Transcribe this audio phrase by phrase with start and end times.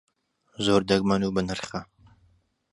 [0.65, 1.81] زۆر دەگمەن و بەنرخە.